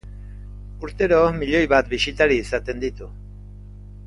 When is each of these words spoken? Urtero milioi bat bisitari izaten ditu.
Urtero 0.87 1.19
milioi 1.41 1.69
bat 1.75 1.93
bisitari 1.93 2.41
izaten 2.47 2.83
ditu. 2.87 3.11